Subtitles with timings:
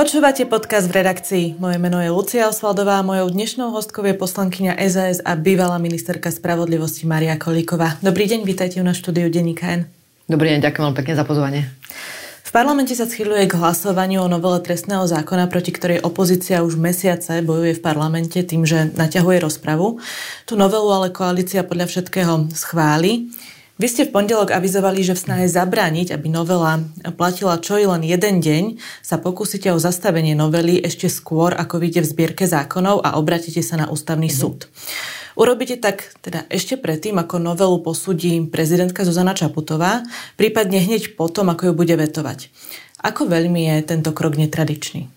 [0.00, 1.60] Počúvate podcast v redakcii.
[1.60, 6.32] Moje meno je Lucia Osvaldová a mojou dnešnou hostkou je poslankyňa SAS a bývalá ministerka
[6.32, 8.00] spravodlivosti Maria Kolíková.
[8.00, 9.92] Dobrý deň, vítajte u na štúdiu Denníka N.
[10.24, 11.68] Dobrý deň, ďakujem veľmi pekne za pozvanie.
[12.48, 17.44] V parlamente sa schyluje k hlasovaniu o novele trestného zákona, proti ktorej opozícia už mesiace
[17.44, 20.00] bojuje v parlamente tým, že naťahuje rozpravu.
[20.48, 23.28] Tu novelu ale koalícia podľa všetkého schváli.
[23.80, 26.84] Vy ste v pondelok avizovali, že v snahe zabrániť, aby novela
[27.16, 28.64] platila čo i len jeden deň,
[29.00, 33.80] sa pokúsite o zastavenie novely ešte skôr, ako vyjde v zbierke zákonov a obratíte sa
[33.80, 34.44] na ústavný mm-hmm.
[34.44, 34.68] súd.
[35.32, 40.04] Urobíte tak teda ešte predtým, ako novelu posúdi prezidentka Zuzana Čaputová,
[40.36, 42.52] prípadne hneď potom, ako ju bude vetovať.
[43.00, 45.08] Ako veľmi je tento krok netradičný?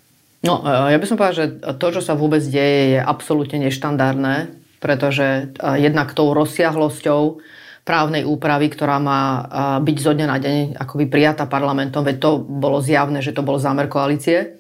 [0.48, 1.45] No, e, ja by som povedal, že
[1.76, 7.43] to, čo sa vôbec deje, je absolútne neštandardné, pretože e, jednak tou rozsiahlosťou
[7.83, 9.21] právnej úpravy, ktorá má
[9.83, 13.59] byť zo dňa na deň akoby prijatá parlamentom, veď to bolo zjavné, že to bol
[13.59, 14.59] zámer koalície.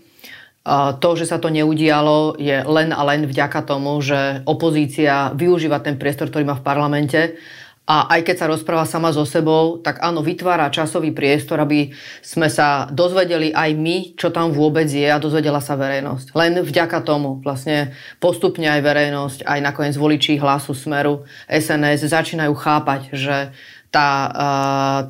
[0.99, 5.99] To, že sa to neudialo, je len a len vďaka tomu, že opozícia využíva ten
[5.99, 7.35] priestor, ktorý má v parlamente
[7.83, 11.91] a aj keď sa rozpráva sama so sebou, tak áno, vytvára časový priestor, aby
[12.23, 16.31] sme sa dozvedeli aj my, čo tam vôbec je a dozvedela sa verejnosť.
[16.31, 17.91] Len vďaka tomu vlastne
[18.23, 23.51] postupne aj verejnosť, aj nakoniec voliči hlasu Smeru, SNS začínajú chápať, že
[23.91, 24.09] tá,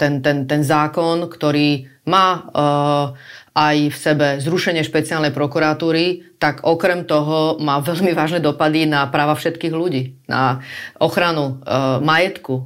[0.01, 2.51] ten, ten, ten zákon, ktorý má
[3.53, 9.37] aj v sebe zrušenie špeciálnej prokuratúry, tak okrem toho má veľmi vážne dopady na práva
[9.37, 10.65] všetkých ľudí, na
[10.97, 12.63] ochranu e, majetku e,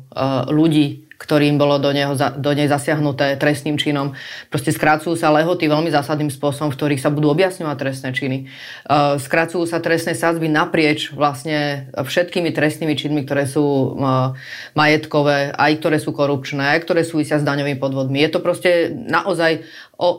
[0.48, 4.14] ľudí, ktorým bolo do, neho, do nej zasiahnuté trestným činom.
[4.54, 8.38] Proste skracujú sa lehoty veľmi zásadným spôsobom, v ktorých sa budú objasňovať trestné činy.
[8.86, 14.38] Uh, skracujú sa trestné sadzby naprieč vlastne všetkými trestnými činmi, ktoré sú uh,
[14.78, 18.22] majetkové, aj ktoré sú korupčné, aj ktoré súvisia s daňovými podvodmi.
[18.22, 19.66] Je to proste naozaj
[19.98, 20.16] o, uh,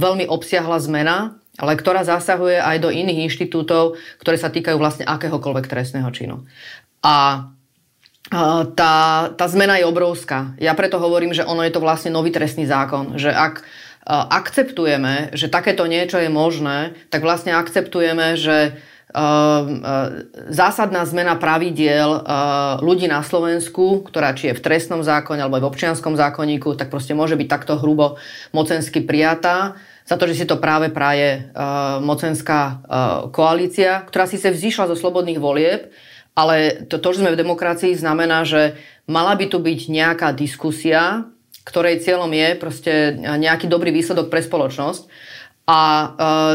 [0.00, 5.66] veľmi obsiahla zmena, ale ktorá zasahuje aj do iných inštitútov, ktoré sa týkajú vlastne akéhokoľvek
[5.66, 6.46] trestného činu.
[7.02, 7.50] A
[8.28, 10.52] tá, tá zmena je obrovská.
[10.60, 13.16] Ja preto hovorím, že ono je to vlastne nový trestný zákon.
[13.16, 13.54] Že ak
[14.08, 18.76] akceptujeme, že takéto niečo je možné, tak vlastne akceptujeme, že
[20.52, 22.24] zásadná zmena pravidiel
[22.84, 27.16] ľudí na Slovensku, ktorá či je v trestnom zákone alebo v občianskom zákonníku, tak proste
[27.16, 28.20] môže byť takto hrubo
[28.52, 31.48] mocensky prijatá za to, že si to práve praje
[32.04, 32.84] mocenská
[33.32, 35.88] koalícia, ktorá sa vzýšla zo slobodných volieb,
[36.38, 38.78] ale to, to, že sme v demokracii, znamená, že
[39.10, 41.26] mala by tu byť nejaká diskusia,
[41.66, 45.10] ktorej cieľom je proste nejaký dobrý výsledok pre spoločnosť.
[45.68, 45.80] A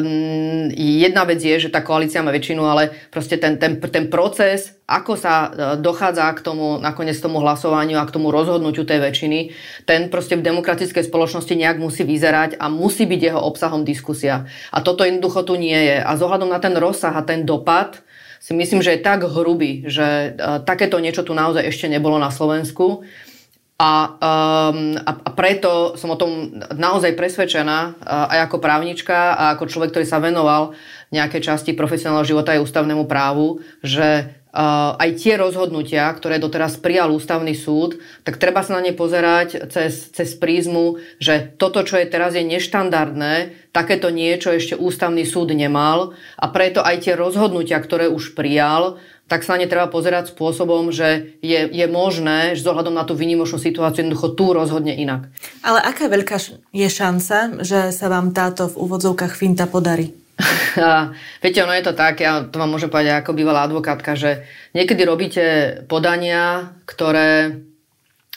[0.01, 4.73] um, jedna vec je, že tá koalícia má väčšinu, ale proste ten, ten, ten proces,
[4.89, 9.53] ako sa uh, dochádza k tomu, nakoniec tomu hlasovaniu a k tomu rozhodnutiu tej väčšiny,
[9.85, 14.49] ten proste v demokratickej spoločnosti nejak musí vyzerať a musí byť jeho obsahom diskusia.
[14.73, 16.01] A toto jednoducho tu nie je.
[16.01, 18.01] A zohľadom na ten rozsah a ten dopad,
[18.43, 22.27] si myslím, že je tak hrubý, že e, takéto niečo tu naozaj ešte nebolo na
[22.27, 23.07] Slovensku.
[23.79, 29.65] A, um, a, preto som o tom naozaj presvedčená, uh, aj ako právnička a ako
[29.65, 30.77] človek, ktorý sa venoval
[31.09, 37.57] nejakej časti profesionálneho života aj ústavnému právu, že aj tie rozhodnutia, ktoré doteraz prijal ústavný
[37.57, 42.37] súd, tak treba sa na ne pozerať cez, cez prízmu, že toto, čo je teraz,
[42.37, 48.37] je neštandardné, takéto niečo ešte ústavný súd nemal a preto aj tie rozhodnutia, ktoré už
[48.37, 53.09] prijal, tak sa na ne treba pozerať spôsobom, že je, je možné, že zohľadom na
[53.09, 55.33] tú výnimočnú situáciu jednoducho tu rozhodne inak.
[55.65, 56.37] Ale aká veľká
[56.69, 60.22] je šanca, že sa vám táto v úvodzovkách finta podarí?
[61.43, 64.43] Viete, ono je to tak, ja to vám môžem povedať ako bývalá advokátka, že
[64.75, 65.45] niekedy robíte
[65.87, 67.61] podania, ktoré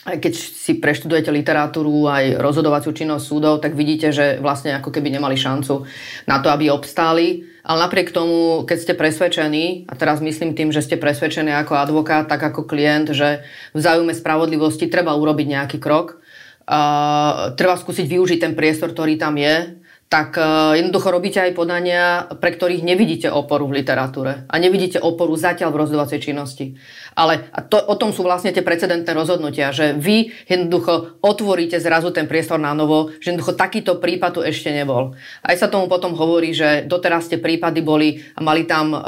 [0.07, 5.11] aj keď si preštudujete literatúru, aj rozhodovaciu činnosť súdov, tak vidíte, že vlastne ako keby
[5.11, 5.83] nemali šancu
[6.23, 7.43] na to, aby obstáli.
[7.67, 12.31] Ale napriek tomu, keď ste presvedčení, a teraz myslím tým, že ste presvedčení ako advokát,
[12.31, 13.43] tak ako klient, že
[13.75, 16.23] v záujme spravodlivosti treba urobiť nejaký krok,
[16.71, 22.31] uh, treba skúsiť využiť ten priestor, ktorý tam je, tak uh, jednoducho robíte aj podania,
[22.39, 26.79] pre ktorých nevidíte oporu v literatúre a nevidíte oporu zatiaľ v rozhodovacej činnosti.
[27.11, 32.23] Ale to, o tom sú vlastne tie precedentné rozhodnutia, že vy jednoducho otvoríte zrazu ten
[32.23, 35.17] priestor na novo, že jednoducho takýto prípad tu ešte nebol.
[35.43, 39.01] Aj sa tomu potom hovorí, že doteraz tie prípady boli a mali tam uh,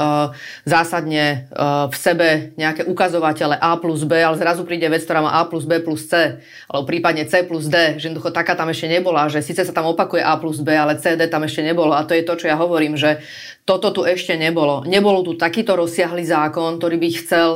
[0.68, 2.28] zásadne uh, v sebe
[2.60, 6.04] nejaké ukazovatele A plus B, ale zrazu príde vec, ktorá má A plus B plus
[6.10, 9.72] C, alebo prípadne C plus D, že jednoducho taká tam ešte nebola, že síce sa
[9.72, 11.94] tam opakuje A plus B, ale C, D tam ešte nebolo.
[11.94, 13.22] A to je to, čo ja hovorím, že
[13.62, 14.82] toto tu ešte nebolo.
[14.82, 17.50] Nebolo tu takýto rozsiahly zákon, ktorý by chcel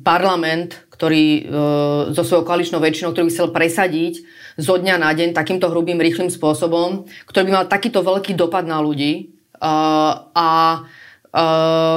[0.00, 1.44] parlament, ktorý
[2.16, 4.14] so svojou koaličnou väčšinou, ktorý by chcel presadiť
[4.56, 8.80] zo dňa na deň takýmto hrubým, rýchlým spôsobom, ktorý by mal takýto veľký dopad na
[8.80, 10.48] ľudí a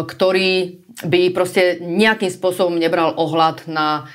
[0.03, 4.07] ktorý by proste nejakým spôsobom nebral ohľad na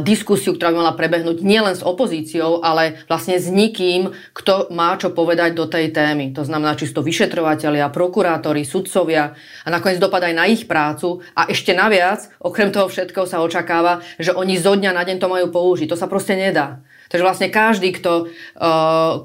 [0.00, 5.12] diskusiu, ktorá by mala prebehnúť nielen s opozíciou, ale vlastne s nikým, kto má čo
[5.12, 6.32] povedať do tej témy.
[6.32, 11.20] To znamená čisto vyšetrovateľia, prokurátori, sudcovia a nakoniec dopad aj na ich prácu.
[11.36, 15.28] A ešte naviac, okrem toho všetkého sa očakáva, že oni zo dňa na deň to
[15.28, 15.92] majú použiť.
[15.92, 16.80] To sa proste nedá.
[17.12, 18.32] Takže vlastne každý, kto,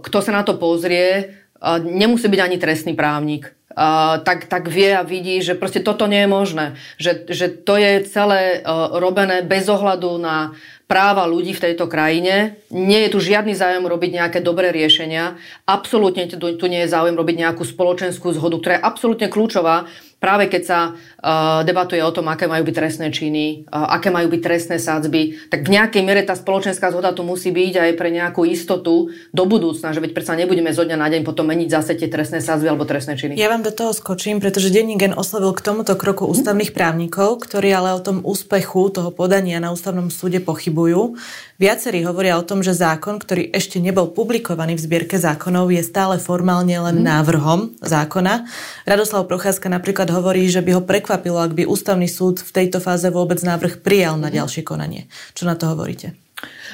[0.04, 1.40] kto sa na to pozrie,
[1.88, 6.26] nemusí byť ani trestný právnik uh, tak, tak vie a vidí, že proste toto nie
[6.26, 6.66] je možné.
[6.98, 10.54] Že, že to je celé uh, robené bez ohľadu na
[10.90, 12.58] práva ľudí v tejto krajine.
[12.74, 15.38] Nie je tu žiadny záujem robiť nejaké dobré riešenia.
[15.70, 19.86] Absolútne tu, tu nie je záujem robiť nejakú spoločenskú zhodu, ktorá je absolútne kľúčová
[20.20, 24.30] práve keď sa uh, debatuje o tom, aké majú byť trestné činy, uh, aké majú
[24.30, 28.12] byť trestné sádzby, tak v nejakej miere tá spoločenská zhoda tu musí byť aj pre
[28.12, 31.92] nejakú istotu do budúcna, že veď predsa nebudeme zo dňa na deň potom meniť zase
[31.96, 33.40] tie trestné sádzby alebo trestné činy.
[33.40, 37.96] Ja vám do toho skočím, pretože Denník oslovil k tomuto kroku ústavných právnikov, ktorí ale
[37.96, 41.16] o tom úspechu toho podania na ústavnom súde pochybujú.
[41.60, 46.16] Viacerí hovoria o tom, že zákon, ktorý ešte nebol publikovaný v zbierke zákonov, je stále
[46.16, 47.06] formálne len mhm.
[47.06, 48.48] návrhom zákona.
[48.88, 53.12] Radoslav Procházka napríklad hovorí, že by ho prekvapilo, ak by ústavný súd v tejto fáze
[53.12, 54.40] vôbec návrh prijal na mhm.
[54.40, 55.12] ďalšie konanie.
[55.36, 56.16] Čo na to hovoríte?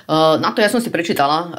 [0.06, 1.50] Na to ja som si prečítala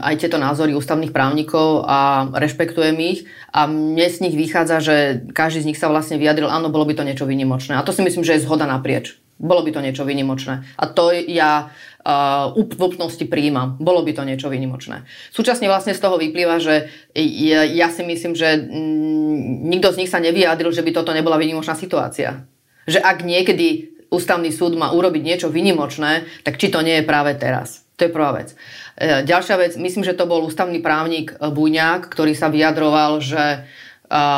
[0.00, 4.96] aj tieto názory ústavných právnikov a rešpektujem ich a mne z nich vychádza, že
[5.36, 7.76] každý z nich sa vlastne vyjadril, áno, bolo by to niečo vynimočné.
[7.76, 9.20] A to si myslím, že je zhoda naprieč.
[9.36, 10.64] Bolo by to niečo vynimočné.
[10.80, 11.68] A to ja
[12.54, 13.74] v úplnosti príjmam.
[13.82, 15.02] Bolo by to niečo vynimočné.
[15.34, 16.86] Súčasne vlastne z toho vyplýva, že
[17.18, 21.34] ja, ja si myslím, že mm, nikto z nich sa nevyjadril, že by toto nebola
[21.34, 22.46] vynimočná situácia.
[22.86, 27.34] Že ak niekedy ústavný súd má urobiť niečo vynimočné, tak či to nie je práve
[27.34, 27.82] teraz.
[27.98, 28.54] To je prvá vec.
[28.94, 33.66] E, ďalšia vec, myslím, že to bol ústavný právnik Buňák, ktorý sa vyjadroval, že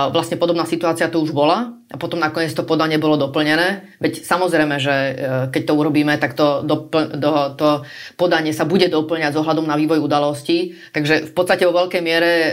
[0.09, 3.97] vlastne podobná situácia tu už bola a potom nakoniec to podanie bolo doplnené.
[3.97, 5.13] Veď samozrejme, že e,
[5.49, 7.89] keď to urobíme, tak to, dopl- do, to
[8.21, 10.77] podanie sa bude doplňať s ohľadom na vývoj udalostí.
[10.93, 12.53] Takže v podstate vo veľkej miere e,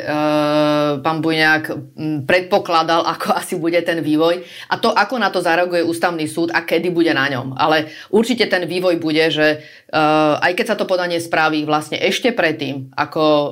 [1.04, 1.64] pán Bujňák
[2.24, 4.40] predpokladal, ako asi bude ten vývoj
[4.72, 7.60] a to, ako na to zareaguje ústavný súd a kedy bude na ňom.
[7.60, 10.00] Ale určite ten vývoj bude, že e,
[10.40, 13.50] aj keď sa to podanie spraví vlastne ešte predtým, ako e,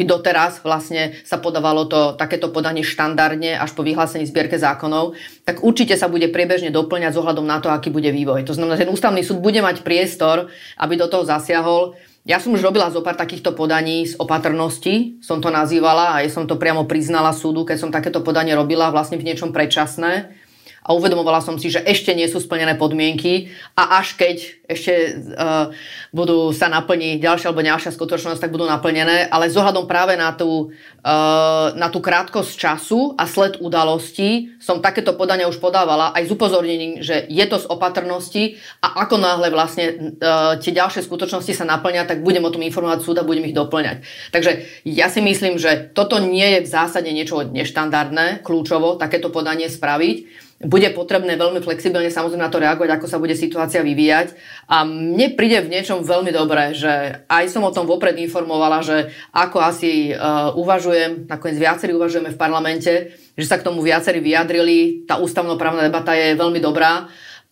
[0.00, 5.12] by doteraz vlastne sa podávalo to takéto podanie štandardne až po vyhlásení zbierke zákonov,
[5.46, 8.46] tak určite sa bude priebežne doplňať s ohľadom na to, aký bude vývoj.
[8.46, 10.50] To znamená, ten ústavný súd bude mať priestor,
[10.80, 11.94] aby do toho zasiahol.
[12.26, 16.30] Ja som už robila zo pár takýchto podaní z opatrnosti, som to nazývala a ja
[16.30, 20.45] som to priamo priznala súdu, keď som takéto podanie robila vlastne v niečom predčasné
[20.86, 24.36] a uvedomovala som si, že ešte nie sú splnené podmienky a až keď
[24.66, 24.94] ešte
[25.34, 25.70] uh,
[26.14, 30.70] budú sa naplniť ďalšia alebo ďalšia skutočnosť, tak budú naplnené, ale zohľadom práve na tú,
[31.02, 36.34] uh, na tú krátkosť času a sled udalostí som takéto podania už podávala aj s
[36.34, 41.66] upozornením, že je to z opatrnosti a ako náhle vlastne uh, tie ďalšie skutočnosti sa
[41.66, 44.06] naplnia, tak budem o tom informovať súda, budem ich doplňať.
[44.34, 49.70] Takže ja si myslím, že toto nie je v zásade niečo neštandardné, kľúčovo, takéto podanie
[49.70, 54.32] spraviť bude potrebné veľmi flexibilne samozrejme na to reagovať, ako sa bude situácia vyvíjať.
[54.72, 59.12] A mne príde v niečom veľmi dobré, že aj som o tom vopred informovala, že
[59.36, 65.04] ako asi uh, uvažujem, nakoniec viacerí uvažujeme v parlamente, že sa k tomu viacerí vyjadrili.
[65.04, 67.04] Tá ústavnoprávna debata je veľmi dobrá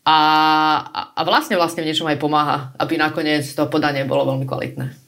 [0.04, 0.18] a,
[1.12, 5.03] a vlastne vlastne v niečom aj pomáha, aby nakoniec to podanie bolo veľmi kvalitné.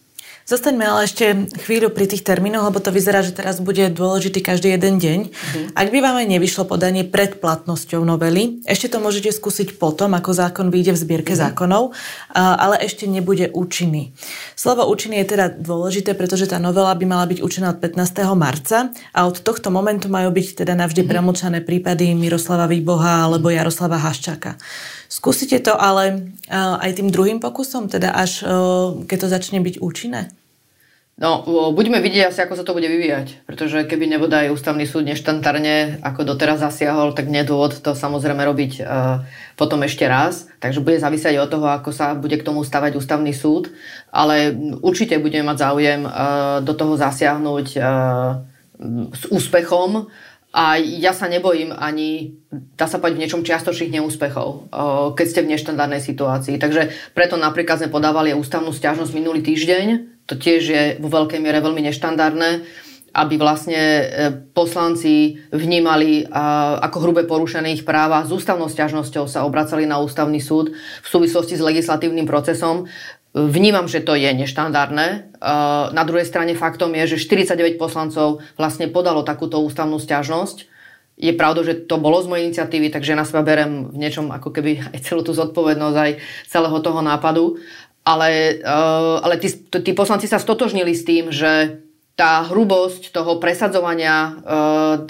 [0.47, 4.79] Zostaňme ale ešte chvíľu pri tých termínoch, lebo to vyzerá, že teraz bude dôležitý každý
[4.79, 5.21] jeden deň.
[5.26, 5.65] Mm-hmm.
[5.75, 10.31] Ak by vám aj nevyšlo podanie pred platnosťou novely, ešte to môžete skúsiť potom, ako
[10.38, 11.50] zákon vyjde v zbierke mm-hmm.
[11.50, 11.91] zákonov,
[12.38, 14.15] ale ešte nebude účinný.
[14.55, 18.07] Slovo účinný je teda dôležité, pretože tá novela by mala byť účinná od 15.
[18.38, 21.11] marca a od tohto momentu majú byť teda navždy mm-hmm.
[21.11, 24.55] premlčané prípady Miroslava Výboha alebo Jaroslava Haščáka.
[25.11, 28.47] Skúsite to ale aj tým druhým pokusom, teda až
[29.11, 30.31] keď to začne byť účinné?
[31.16, 31.40] No,
[31.73, 36.28] budeme vidieť asi, ako sa to bude vyvíjať, pretože keby aj ústavný súd neštantárne, ako
[36.28, 39.25] doteraz zasiahol, tak nedôvod to samozrejme robiť uh,
[39.56, 40.44] potom ešte raz.
[40.61, 43.73] Takže bude závisieť od toho, ako sa bude k tomu stavať ústavný súd,
[44.12, 44.52] ale
[44.85, 48.44] určite budeme mať záujem uh, do toho zasiahnuť uh,
[49.16, 50.12] s úspechom,
[50.56, 52.40] a ja sa nebojím ani,
[52.80, 54.73] dá sa povedať, v niečom čiastočných neúspechov,
[55.12, 56.56] keď ste v neštandardnej situácii.
[56.56, 60.15] Takže preto napríklad sme podávali ústavnú stiažnosť minulý týždeň.
[60.26, 62.50] To tiež je vo veľkej miere veľmi neštandardné.
[63.16, 64.04] aby vlastne e,
[64.52, 66.28] poslanci vnímali
[66.85, 71.56] ako hrubé porušené ich práva, s ústavnou stiažnosťou sa obracali na ústavný súd v súvislosti
[71.56, 72.85] s legislatívnym procesom.
[73.33, 75.37] Vnímam, že to je neštandardné.
[75.92, 80.68] Na druhej strane faktom je, že 49 poslancov vlastne podalo takúto ústavnú stiažnosť.
[81.16, 84.52] Je pravda, že to bolo z mojej iniciatívy, takže na seba berem v niečom ako
[84.52, 86.12] keby aj celú tú zodpovednosť aj
[86.45, 87.56] celého toho nápadu.
[88.06, 88.62] Ale,
[89.18, 91.82] ale tí, tí poslanci sa stotožnili s tým, že
[92.16, 94.32] tá hrubosť toho presadzovania e,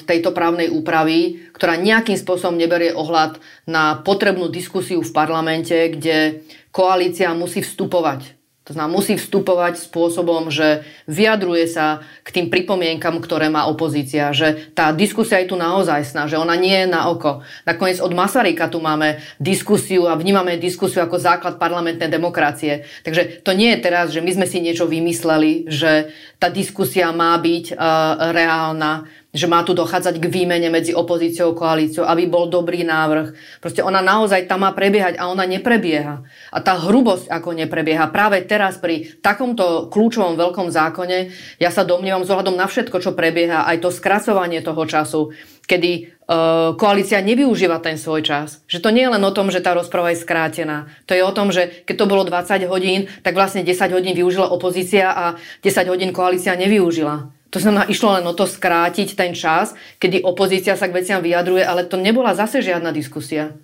[0.03, 3.39] tejto právnej úpravy, ktorá nejakým spôsobom neberie ohľad
[3.71, 6.43] na potrebnú diskusiu v parlamente, kde
[6.75, 8.35] koalícia musí vstupovať
[8.67, 14.75] to znamená, musí vstupovať spôsobom, že vyjadruje sa k tým pripomienkam, ktoré má opozícia, že
[14.75, 17.47] tá diskusia je tu naozaj sná, že ona nie je na oko.
[17.63, 22.83] Nakoniec od Masaryka tu máme diskusiu a vnímame diskusiu ako základ parlamentnej demokracie.
[23.07, 26.11] Takže to nie je teraz, že my sme si niečo vymysleli, že
[26.43, 29.07] tá diskusia má byť uh, reálna
[29.37, 33.61] že má tu dochádzať k výmene medzi opozíciou a koalíciou, aby bol dobrý návrh.
[33.61, 36.25] Proste ona naozaj tam má prebiehať a ona neprebieha.
[36.49, 41.29] A tá hrubosť ako neprebieha práve teraz pri takomto kľúčovom veľkom zákone,
[41.61, 45.21] ja sa domnievam ohľadom na všetko, čo prebieha, aj to skracovanie toho času,
[45.69, 45.91] kedy
[46.25, 48.65] uh, koalícia nevyužíva ten svoj čas.
[48.71, 50.89] Že to nie je len o tom, že tá rozpráva je skrátená.
[51.05, 54.49] To je o tom, že keď to bolo 20 hodín, tak vlastne 10 hodín využila
[54.49, 57.36] opozícia a 10 hodín koalícia nevyužila.
[57.57, 61.65] To znamená, išlo len o to skrátiť ten čas, kedy opozícia sa k veciam vyjadruje,
[61.65, 63.57] ale to nebola zase žiadna diskusia.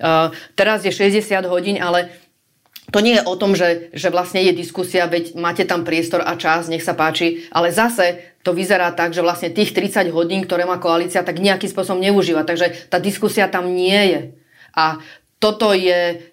[0.00, 2.08] Uh, teraz je 60 hodín, ale
[2.88, 6.40] to nie je o tom, že, že vlastne je diskusia, veď máte tam priestor a
[6.40, 10.64] čas, nech sa páči, ale zase to vyzerá tak, že vlastne tých 30 hodín, ktoré
[10.64, 12.48] má koalícia, tak nejakým spôsobom neužíva.
[12.48, 14.20] Takže tá diskusia tam nie je.
[14.72, 15.04] A
[15.44, 16.24] toto je,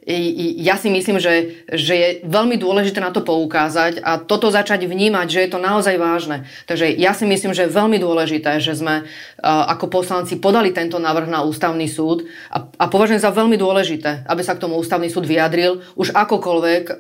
[0.64, 5.28] ja si myslím, že, že je veľmi dôležité na to poukázať a toto začať vnímať,
[5.28, 6.48] že je to naozaj vážne.
[6.64, 9.04] Takže ja si myslím, že je veľmi dôležité, že sme
[9.44, 14.48] ako poslanci podali tento návrh na ústavný súd a, a považujem za veľmi dôležité, aby
[14.48, 15.84] sa k tomu ústavný súd vyjadril.
[16.00, 16.96] Už akokoľvek,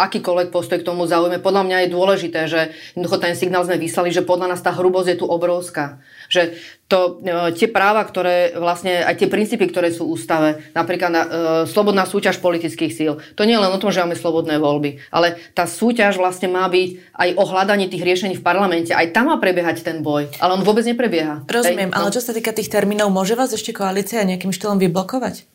[0.00, 4.08] akýkoľvek postoj k tomu zaujme, podľa mňa je dôležité, že jednoducho ten signál sme vyslali,
[4.08, 6.00] že podľa nás tá hrubosť je tu obrovská.
[6.28, 11.10] Že to, e, tie práva, ktoré vlastne, aj tie princípy, ktoré sú v ústave, napríklad
[11.10, 11.28] na, e,
[11.66, 15.40] slobodná súťaž politických síl, to nie je len o tom, že máme slobodné voľby, ale
[15.56, 18.92] tá súťaž vlastne má byť aj o hľadaní tých riešení v parlamente.
[18.92, 21.48] Aj tam má prebiehať ten boj, ale on vôbec neprebieha.
[21.48, 25.48] Rozumiem, Tej, ale čo sa týka tých termínov, môže vás ešte koalícia nejakým štýlom vyblokovať?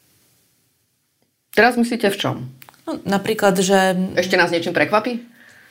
[1.53, 2.35] Teraz myslíte v čom?
[2.89, 3.97] No, napríklad, že...
[4.17, 5.21] Ešte nás niečím prekvapí?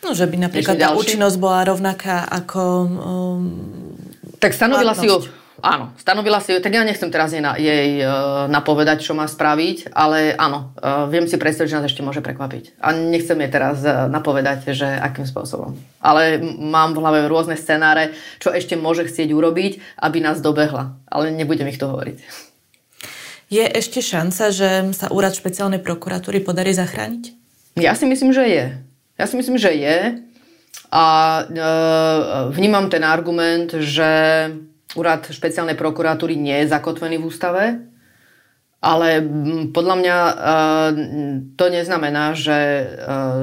[0.06, 2.88] No, že by napríklad tá účinnosť bola rovnaká ako um,
[4.38, 5.22] tak stanovila si ju,
[5.60, 9.90] áno, stanovila si ju, tak ja nechcem teraz jej, jej uh, napovedať, čo má spraviť,
[9.92, 12.78] ale áno, uh, viem si predstaviť, že nás ešte môže prekvapiť.
[12.78, 15.74] A nechcem jej teraz uh, napovedať, že akým spôsobom.
[15.98, 20.94] Ale mám v hlave rôzne scenáre, čo ešte môže chcieť urobiť, aby nás dobehla.
[21.10, 22.48] Ale nebudem ich to hovoriť.
[23.48, 27.32] Je ešte šanca, že sa úrad špeciálnej prokuratúry podarí zachrániť?
[27.80, 28.64] Ja si myslím, že je.
[29.16, 30.20] Ja si myslím, že je.
[30.88, 31.04] A
[31.44, 31.46] e,
[32.56, 34.08] vnímam ten argument, že
[34.96, 37.64] úrad špeciálnej prokuratúry nie je zakotvený v ústave,
[38.78, 39.20] ale
[39.74, 40.32] podľa mňa e,
[41.60, 42.84] to neznamená, že e,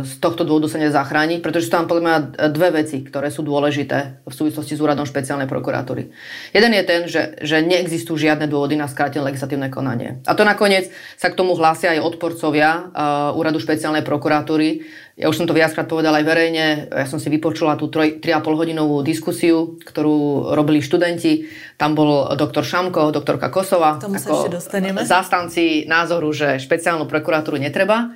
[0.08, 2.17] z tohto dôvodu sa nezachráni, pretože sú tam podľa mňa
[2.50, 6.10] dve veci, ktoré sú dôležité v súvislosti s úradom špeciálnej prokuratúry.
[6.50, 10.24] Jeden je ten, že, že neexistujú žiadne dôvody na skrátené legislatívne konanie.
[10.25, 12.96] A to nakoniec sa k tomu hlásia aj odporcovia
[13.36, 17.79] úradu špeciálnej prokuratúry, ja už som to viackrát povedal aj verejne, ja som si vypočula
[17.79, 21.48] tú 3,5 hodinovú diskusiu, ktorú robili študenti.
[21.79, 23.95] Tam bol doktor Šamko, doktorka Kosova.
[23.95, 25.07] Tomu sa ešte dostaneme.
[25.07, 28.12] Zástanci názoru, že špeciálnu prokuratúru netreba.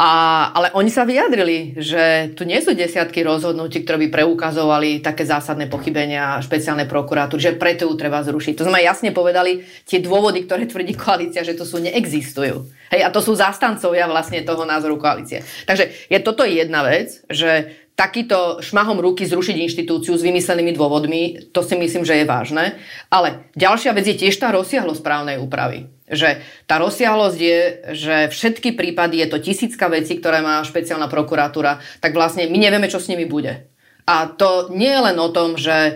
[0.00, 5.22] A, ale oni sa vyjadrili, že tu nie sú desiatky rozhodnutí, ktoré by preukazovali také
[5.22, 8.58] zásadné pochybenia špeciálnej prokuratúry, že preto ju treba zrušiť.
[8.58, 12.66] To sme jasne povedali, tie dôvody, ktoré tvrdí koalícia, že to sú, neexistujú.
[12.90, 15.46] Hej, a to sú zastancovia vlastne toho názoru koalície.
[15.70, 21.62] Takže je toto jedna vec, že takýto šmahom ruky zrušiť inštitúciu s vymyslenými dôvodmi, to
[21.62, 22.74] si myslím, že je vážne.
[23.12, 27.60] Ale ďalšia vec je tiež tá rozsiahlosť správnej úpravy že tá rozsiahlosť je,
[27.96, 32.92] že všetky prípady, je to tisícka vecí, ktoré má špeciálna prokuratúra, tak vlastne my nevieme,
[32.92, 33.72] čo s nimi bude.
[34.04, 35.92] A to nie je len o tom, že e,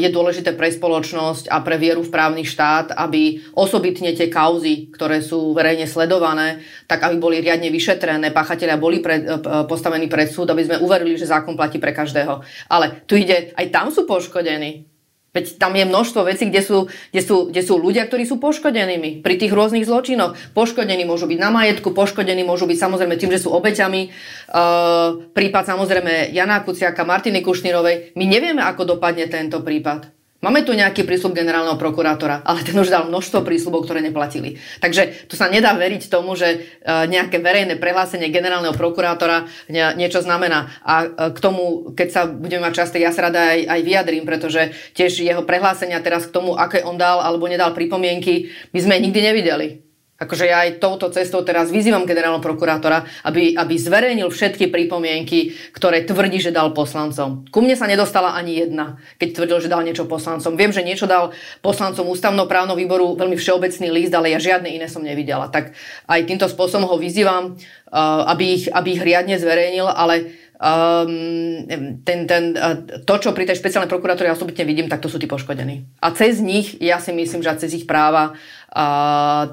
[0.00, 5.18] je dôležité pre spoločnosť a pre vieru v právny štát, aby osobitne tie kauzy, ktoré
[5.18, 9.34] sú verejne sledované, tak aby boli riadne vyšetrené, páchatelia boli pred, e,
[9.66, 12.40] postavení pred súd, aby sme uverili, že zákon platí pre každého.
[12.70, 14.93] Ale tu ide, aj tam sú poškodení
[15.34, 19.20] Veď tam je množstvo vecí, kde sú, kde, sú, kde sú ľudia, ktorí sú poškodenými
[19.20, 20.38] pri tých rôznych zločinoch.
[20.54, 24.14] Poškodení môžu byť na majetku, poškodení môžu byť samozrejme tým, že sú obeťami.
[24.54, 28.14] Uh, prípad samozrejme Jana Kuciaka, Martiny Kušnírovej.
[28.14, 30.23] My nevieme, ako dopadne tento prípad.
[30.44, 34.60] Máme tu nejaký prísľub generálneho prokurátora, ale ten už dal množstvo prísľubov, ktoré neplatili.
[34.84, 40.68] Takže tu sa nedá veriť tomu, že e, nejaké verejné prehlásenie generálneho prokurátora niečo znamená.
[40.84, 44.28] A e, k tomu, keď sa budeme mať čas, ja sa rada aj, aj vyjadrím,
[44.28, 49.00] pretože tiež jeho prehlásenia teraz k tomu, aké on dal alebo nedal pripomienky, my sme
[49.00, 49.93] nikdy nevideli.
[50.24, 56.08] Akože ja aj touto cestou teraz vyzývam generálneho prokurátora, aby, aby zverejnil všetky pripomienky, ktoré
[56.08, 57.44] tvrdí, že dal poslancom.
[57.52, 60.56] Ku mne sa nedostala ani jedna, keď tvrdil, že dal niečo poslancom.
[60.56, 65.04] Viem, že niečo dal poslancom ústavnoprávneho výboru, veľmi všeobecný list, ale ja žiadne iné som
[65.04, 65.52] nevidela.
[65.52, 65.76] Tak
[66.08, 71.66] aj týmto spôsobom ho vyzývam, uh, aby ich, aby ich riadne zverejnil, ale Um,
[72.06, 72.54] ten, ten,
[73.02, 75.82] to, čo pri tej špeciálnej prokuratúre ja osobitne vidím, tak to sú tí poškodení.
[75.98, 78.38] A cez nich, ja si myslím, že cez ich práva
[78.70, 79.50] uh,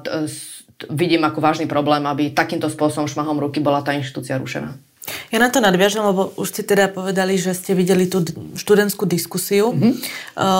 [0.90, 4.74] vidím ako vážny problém, aby takýmto spôsobom šmahom ruky bola tá inštitúcia rušená.
[5.34, 8.22] Ja na to nadviažem, lebo už ste teda povedali, že ste videli tú
[8.54, 9.92] študentskú diskusiu mm-hmm.
[10.38, 10.50] o,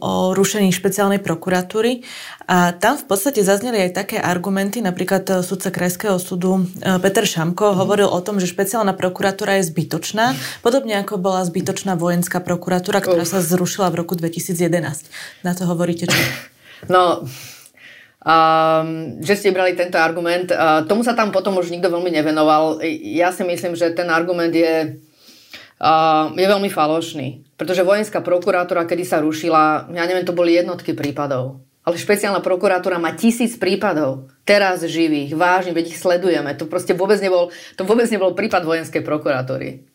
[0.00, 2.00] o rušení špeciálnej prokuratúry
[2.48, 7.28] a tam v podstate zazneli aj také argumenty, napríklad e, sudca Krajského súdu e, Peter
[7.28, 7.80] Šamko mm-hmm.
[7.84, 10.32] hovoril o tom, že špeciálna prokuratúra je zbytočná,
[10.64, 15.44] podobne ako bola zbytočná vojenská prokuratúra, ktorá sa zrušila v roku 2011.
[15.44, 16.20] Na to hovoríte čo?
[16.88, 17.28] No,
[18.20, 20.52] Um, že ste brali tento argument.
[20.52, 22.84] Uh, tomu sa tam potom už nikto veľmi nevenoval.
[23.00, 25.00] Ja si myslím, že ten argument je,
[25.80, 27.56] uh, je veľmi falošný.
[27.56, 31.64] Pretože vojenská prokurátora, kedy sa rušila, ja neviem, to boli jednotky prípadov.
[31.80, 34.28] Ale špeciálna prokuratúra má tisíc prípadov.
[34.44, 36.52] Teraz živých, vážne, veď ich sledujeme.
[36.60, 37.48] To proste vôbec nebol,
[37.80, 39.88] to vôbec nebol prípad vojenskej prokuratúry.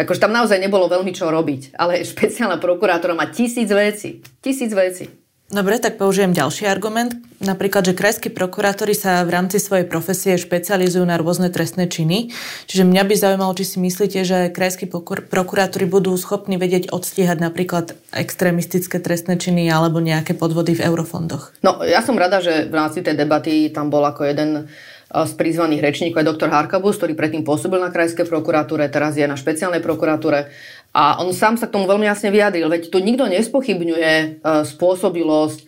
[0.00, 1.76] Akože tam naozaj nebolo veľmi čo robiť.
[1.76, 4.24] Ale špeciálna prokurátora má tisíc vecí.
[4.40, 5.19] Tisíc vecí.
[5.50, 7.10] Dobre, tak použijem ďalší argument.
[7.42, 12.30] Napríklad, že krajskí prokurátori sa v rámci svojej profesie špecializujú na rôzne trestné činy.
[12.70, 14.86] Čiže mňa by zaujímalo, či si myslíte, že krajskí
[15.26, 21.50] prokurátori budú schopní vedieť odstíhať napríklad extrémistické trestné činy alebo nejaké podvody v eurofondoch.
[21.66, 24.70] No, ja som rada, že v rámci tej debaty tam bol ako jeden
[25.10, 29.34] z prizvaných rečníkov aj doktor Harkabus, ktorý predtým pôsobil na krajskej prokuratúre, teraz je na
[29.34, 30.46] špeciálnej prokuratúre.
[30.90, 34.26] A on sám sa k tomu veľmi jasne vyjadril, veď tu nikto nespochybňuje e,
[34.66, 35.66] spôsobilosť, e,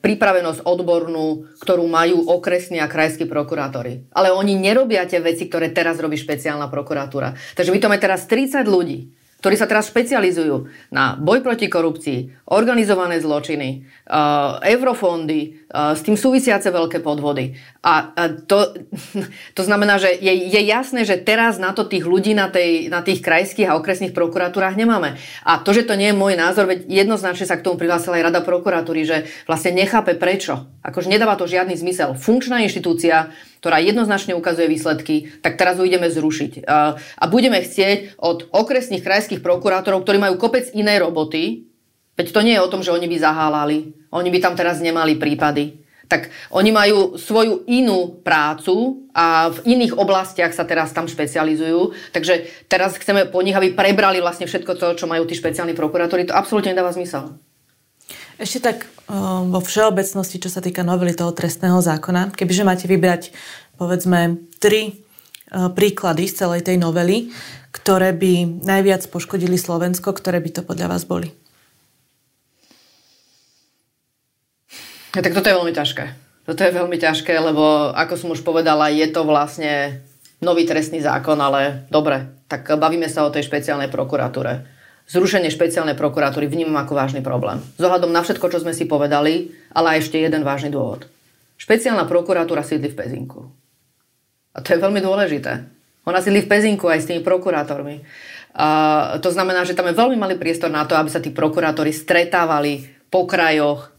[0.00, 4.08] pripravenosť odbornú, ktorú majú okresní a krajskí prokurátori.
[4.16, 7.36] Ale oni nerobia tie veci, ktoré teraz robí špeciálna prokuratúra.
[7.56, 9.15] Takže my to máme teraz 30 ľudí,
[9.46, 16.18] ktorí sa teraz špecializujú na boj proti korupcii, organizované zločiny, uh, eurofondy, uh, s tým
[16.18, 17.54] súvisiace veľké podvody.
[17.86, 18.10] A
[18.50, 18.74] to,
[19.56, 23.06] to znamená, že je, je jasné, že teraz na to tých ľudí na, tej, na
[23.06, 25.14] tých krajských a okresných prokuratúrach nemáme.
[25.46, 28.26] A to, že to nie je môj názor, veď jednoznačne sa k tomu prihlásila aj
[28.26, 30.66] Rada prokuratúry, že vlastne nechápe prečo.
[30.82, 32.18] Akože nedáva to žiadny zmysel.
[32.18, 33.30] Funkčná inštitúcia,
[33.60, 36.66] ktorá jednoznačne ukazuje výsledky, tak teraz ju ideme zrušiť.
[36.98, 41.66] A budeme chcieť od okresných krajských prokurátorov, ktorí majú kopec inej roboty,
[42.16, 45.20] veď to nie je o tom, že oni by zahálali, oni by tam teraz nemali
[45.20, 51.98] prípady, tak oni majú svoju inú prácu a v iných oblastiach sa teraz tam špecializujú.
[52.14, 56.30] Takže teraz chceme po nich, aby prebrali vlastne všetko to, čo majú tí špeciálni prokurátori.
[56.30, 57.34] To absolútne nedáva zmysel.
[58.36, 58.84] Ešte tak
[59.48, 63.32] vo všeobecnosti, čo sa týka novely toho trestného zákona, kebyže máte vybrať
[63.80, 65.00] povedzme tri
[65.48, 67.32] príklady z celej tej novely,
[67.72, 71.32] ktoré by najviac poškodili Slovensko, ktoré by to podľa vás boli?
[75.16, 76.04] Ja, tak toto je veľmi ťažké.
[76.44, 80.04] Toto je veľmi ťažké, lebo ako som už povedala, je to vlastne
[80.44, 84.75] nový trestný zákon, ale dobre, tak bavíme sa o tej špeciálnej prokuratúre
[85.06, 87.62] zrušenie špeciálnej prokuratúry vnímam ako vážny problém.
[87.78, 91.06] Zohľadom na všetko, čo sme si povedali, ale ešte jeden vážny dôvod.
[91.56, 93.40] Špeciálna prokuratúra sídli v Pezinku.
[94.52, 95.64] A to je veľmi dôležité.
[96.06, 98.02] Ona sídli v Pezinku aj s tými prokurátormi.
[98.56, 98.68] A
[99.20, 102.88] to znamená, že tam je veľmi malý priestor na to, aby sa tí prokurátori stretávali
[103.12, 103.92] po krajoch,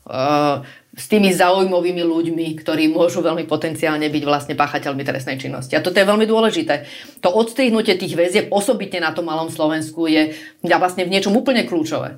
[0.98, 5.78] s tými zaujímavými ľuďmi, ktorí môžu veľmi potenciálne byť vlastne páchateľmi trestnej činnosti.
[5.78, 6.90] A toto je veľmi dôležité.
[7.22, 10.34] To odstrihnutie tých väzieb osobitne na tom malom Slovensku je
[10.66, 12.18] vlastne v niečom úplne kľúčové.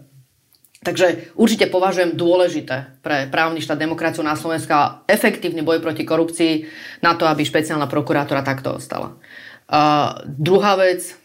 [0.79, 6.63] Takže určite považujem dôležité pre právny štát demokraciu na Slovensku a efektívny boj proti korupcii
[7.03, 9.19] na to, aby špeciálna prokurátora takto ostala.
[9.67, 11.19] Uh, druhá vec,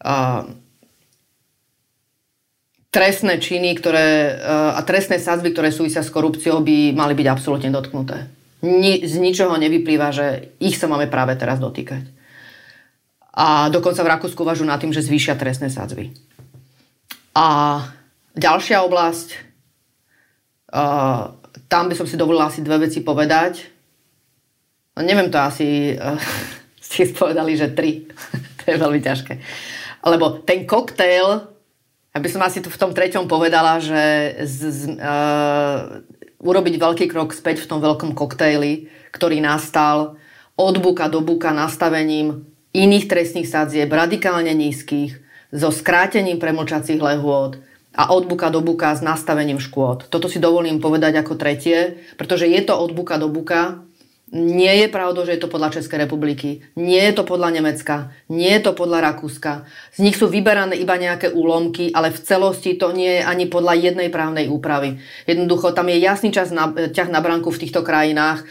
[0.00, 0.48] uh,
[2.88, 7.70] trestné činy ktoré, eh, a trestné sadzby, ktoré súvisia s korupciou, by mali byť absolútne
[7.72, 8.28] dotknuté.
[8.64, 12.10] Ni, z ničoho nevyplýva, že ich sa máme práve teraz dotýkať.
[13.38, 16.10] A dokonca v Rakúsku uvažujú nad tým, že zvýšia trestné sadzby.
[17.38, 17.78] A
[18.34, 19.28] ďalšia oblasť,
[20.74, 21.38] uh,
[21.70, 23.62] tam by som si dovolila asi dve veci povedať.
[24.98, 26.18] No, neviem to asi, uh,
[26.82, 28.10] ste povedali, že tri.
[28.58, 29.38] to je veľmi ťažké.
[30.02, 31.57] Lebo ten koktail,
[32.18, 36.02] aby som asi tu v tom treťom povedala, že z, z, uh,
[36.42, 40.18] urobiť veľký krok späť v tom veľkom koktejli, ktorý nastal
[40.58, 42.42] od buka do buka nastavením
[42.74, 47.62] iných trestných sadzieb, radikálne nízkych, so skrátením premlčacích lehôd
[47.96, 50.12] a od buka do buka s nastavením škôd.
[50.12, 53.87] Toto si dovolím povedať ako tretie, pretože je to od buka do buka
[54.28, 56.60] nie je pravdou, že je to podľa Českej republiky.
[56.76, 58.12] Nie je to podľa Nemecka.
[58.28, 59.64] Nie je to podľa Rakúska.
[59.96, 63.80] Z nich sú vyberané iba nejaké úlomky, ale v celosti to nie je ani podľa
[63.80, 65.00] jednej právnej úpravy.
[65.24, 68.44] Jednoducho, tam je jasný čas na, ťah na branku v týchto krajinách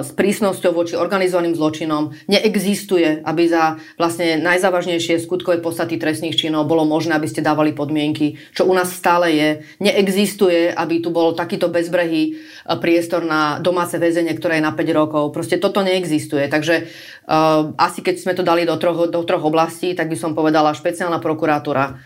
[0.00, 2.16] s prísnosťou voči organizovaným zločinom.
[2.24, 8.40] Neexistuje, aby za vlastne najzávažnejšie skutkové podstaty trestných činov bolo možné, aby ste dávali podmienky,
[8.56, 9.48] čo u nás stále je.
[9.84, 12.40] Neexistuje, aby tu bol takýto bezbrehý
[12.80, 15.36] priestor na domáce väzenie, ktoré je na 5 rokov.
[15.36, 16.48] Proste toto neexistuje.
[16.48, 16.88] Takže
[17.28, 20.72] uh, asi keď sme to dali do troch, do troch oblastí, tak by som povedala
[20.72, 22.00] špeciálna prokuratúra,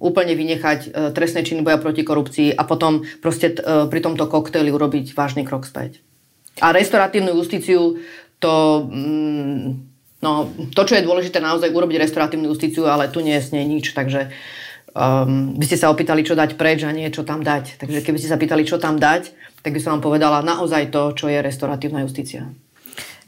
[0.00, 5.44] úplne vynechať trestné činy boja proti korupcii a potom proste pri tomto koktejli urobiť vážny
[5.44, 6.00] krok späť.
[6.60, 7.98] A restoratívnu justíciu
[8.38, 8.86] to...
[8.90, 9.90] Mm,
[10.22, 10.32] no,
[10.70, 14.30] to, čo je dôležité naozaj urobiť restoratívnu justíciu, ale tu nie je nič, takže
[14.94, 17.80] um, vy ste sa opýtali, čo dať preč a nie čo tam dať.
[17.82, 21.16] Takže keby ste sa pýtali, čo tam dať, tak by som vám povedala naozaj to,
[21.16, 22.48] čo je restoratívna justícia.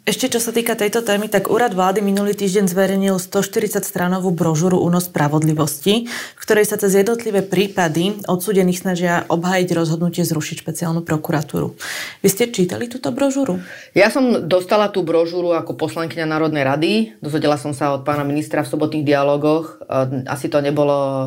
[0.07, 4.79] Ešte čo sa týka tejto témy, tak úrad vlády minulý týždeň zverejnil 140 stranovú brožúru
[4.79, 11.75] Únos spravodlivosti, v ktorej sa cez jednotlivé prípady odsudených snažia obhajiť rozhodnutie zrušiť špeciálnu prokuratúru.
[12.23, 13.59] Vy ste čítali túto brožúru?
[13.99, 16.93] Ja som dostala tú brožúru ako poslankyňa Národnej rady.
[17.19, 19.83] Dozvedela som sa od pána ministra v sobotných dialogoch.
[20.31, 21.27] Asi to nebolo e,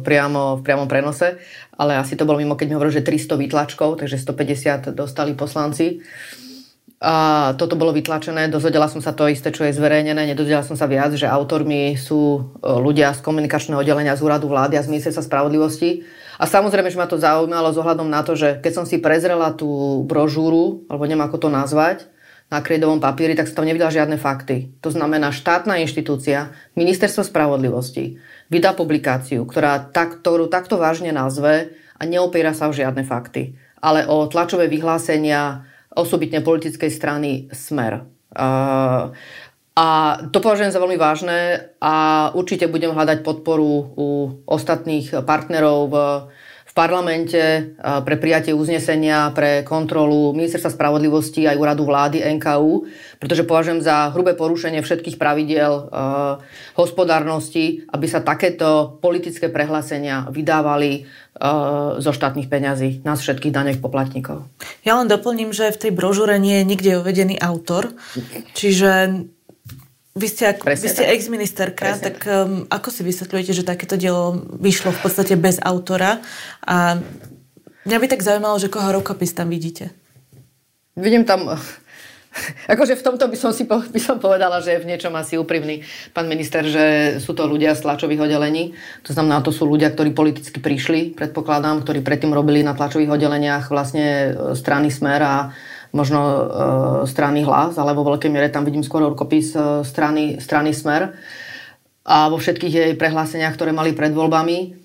[0.00, 1.36] priamo v priamom prenose,
[1.76, 6.00] ale asi to bolo mimo, keď mi hovoril, že 300 výtlačkov, takže 150 dostali poslanci.
[7.00, 7.14] A
[7.56, 11.16] toto bolo vytlačené, dozvedela som sa to isté, čo je zverejnené, nedozvedela som sa viac,
[11.16, 16.04] že autormi sú e, ľudia z komunikačného oddelenia z úradu vlády a z ministerstva spravodlivosti.
[16.36, 20.04] A samozrejme, že ma to zaujímalo s na to, že keď som si prezrela tú
[20.04, 22.04] brožúru, alebo neviem ako to nazvať,
[22.52, 24.74] na kredovom papieri, tak som tam nevidela žiadne fakty.
[24.82, 28.20] To znamená, štátna inštitúcia, ministerstvo spravodlivosti,
[28.52, 34.04] vydá publikáciu, ktorá tak, ktorú takto vážne nazve a neopiera sa o žiadne fakty, ale
[34.04, 38.06] o tlačové vyhlásenia osobitne politickej strany Smer.
[39.80, 39.86] A
[40.30, 44.08] to považujem za veľmi vážne a určite budem hľadať podporu u
[44.44, 45.94] ostatných partnerov v,
[46.70, 52.86] v parlamente pre prijatie uznesenia, pre kontrolu Ministerstva spravodlivosti aj úradu vlády NKU,
[53.18, 56.38] pretože považujem za hrubé porušenie všetkých pravidiel uh,
[56.78, 64.46] hospodárnosti, aby sa takéto politické prehlásenia vydávali uh, zo štátnych peňazí nás všetkých daňových poplatníkov.
[64.86, 67.90] Ja len doplním, že v tej brožúre nie je nikde uvedený autor,
[68.54, 69.26] čiže
[70.10, 74.42] vy ste, ako, vy ste ex-ministerka, Presne tak um, ako si vysvetľujete, že takéto dielo
[74.58, 76.18] vyšlo v podstate bez autora
[76.66, 76.98] a
[77.86, 79.94] mňa by tak zaujímalo, že koho rukopis tam vidíte?
[80.98, 81.54] Vidím tam
[82.74, 85.34] akože v tomto by som si po, by som povedala, že je v niečom asi
[85.34, 85.82] úprimný
[86.14, 88.74] pán minister, že sú to ľudia z tlačových oddelení.
[89.06, 93.70] To znamená, to sú ľudia, ktorí politicky prišli, predpokladám, ktorí predtým robili na tlačových oddeleniach
[93.70, 95.34] vlastne e, strany Smer a
[95.90, 96.42] možno e,
[97.06, 101.14] strany Hlas, ale vo veľkej miere tam vidím skôr rukopis e, strany, strany Smer
[102.06, 104.80] a vo všetkých jej prehláseniach, ktoré mali pred voľbami.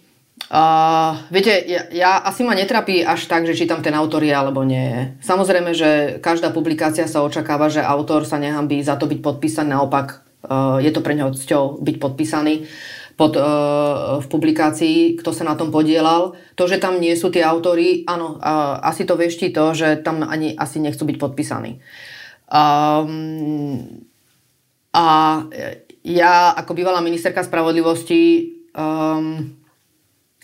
[0.45, 4.35] Uh, viete, ja, ja asi ma netrapí až tak, že či tam ten autor je
[4.35, 5.01] alebo nie je.
[5.25, 5.89] Samozrejme, že
[6.19, 10.91] každá publikácia sa očakáva, že autor sa nehambí za to byť podpísaný, naopak uh, je
[10.91, 12.67] to pre neho cťou byť podpísaný
[13.15, 16.35] pod, uh, v publikácii, kto sa na tom podielal.
[16.59, 20.23] To, že tam nie sú tie autory, áno, uh, asi to veští to, že tam
[20.23, 21.79] ani asi nechcú byť podpísaní.
[22.45, 24.03] Um,
[24.95, 25.05] a
[26.05, 29.55] ja ako bývalá ministerka spravodlivosti um,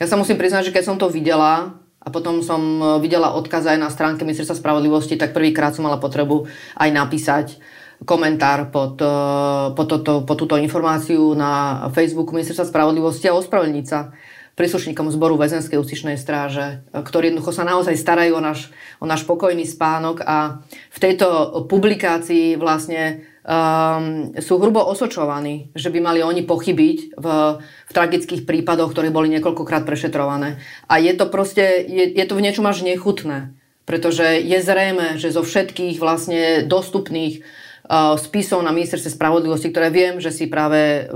[0.02, 3.70] ja sa musím priznať, že keď som to videla a potom som e, videla odkaz
[3.70, 7.62] aj na stránke Ministerstva spravodlivosti, tak prvýkrát som mala potrebu aj napísať
[8.06, 9.16] komentár pod, e,
[9.78, 14.14] pod, toto, pod túto informáciu na Facebooku Ministerstva spravodlivosti a ospravedlniť sa
[14.52, 19.24] príslušníkom zboru väzenskej ústičnej stráže, e, ktorí jednoducho sa naozaj starajú o náš, o náš
[19.30, 21.28] pokojný spánok a v tejto
[21.70, 27.26] publikácii vlastne um, sú hrubo osočovaní, že by mali oni pochybiť v,
[27.62, 30.62] v tragických prípadoch, ktoré boli niekoľkokrát prešetrované.
[30.90, 33.54] A je to proste, je, je to v niečom až nechutné,
[33.86, 37.42] pretože je zrejme, že zo všetkých vlastne dostupných
[38.18, 41.10] spisov na ministerstve spravodlivosti, ktoré viem, že si práve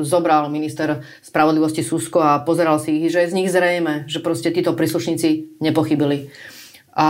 [0.00, 4.54] zobral minister spravodlivosti Susko a pozeral si ich, že je z nich zrejme, že proste
[4.54, 6.32] títo príslušníci nepochybili.
[6.94, 7.08] A,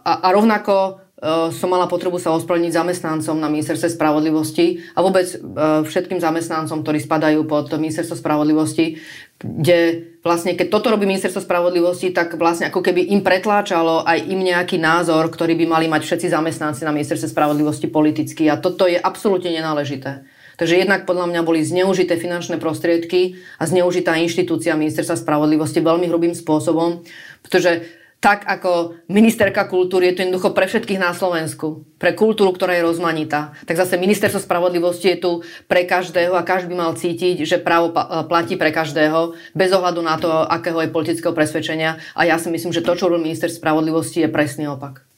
[0.00, 1.09] a, a rovnako Eh,
[1.52, 5.38] som mala potrebu sa ospravedlniť zamestnancom na ministerstve spravodlivosti a vôbec eh,
[5.84, 8.96] všetkým zamestnancom, ktorí spadajú pod ministerstvo spravodlivosti,
[9.36, 14.40] kde vlastne keď toto robí ministerstvo spravodlivosti, tak vlastne ako keby im pretláčalo aj im
[14.40, 18.96] nejaký názor, ktorý by mali mať všetci zamestnanci na ministerstve spravodlivosti politicky a toto je
[18.96, 20.24] absolútne nenáležité.
[20.60, 26.36] Takže jednak podľa mňa boli zneužité finančné prostriedky a zneužitá inštitúcia ministerstva spravodlivosti veľmi hrubým
[26.36, 27.00] spôsobom,
[27.40, 32.76] pretože tak ako ministerka kultúry je to jednoducho pre všetkých na Slovensku, pre kultúru, ktorá
[32.76, 33.56] je rozmanitá.
[33.64, 35.30] Tak zase ministerstvo spravodlivosti je tu
[35.64, 37.96] pre každého a každý mal cítiť, že právo
[38.28, 41.96] platí pre každého, bez ohľadu na to, akého je politického presvedčenia.
[42.12, 45.09] A ja si myslím, že to, čo robí minister spravodlivosti, je presný opak.